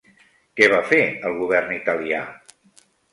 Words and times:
Què 0.59 0.69
va 0.71 0.79
fer 0.91 1.01
el 1.29 1.35
govern 1.41 1.73
Italià? 1.75 2.23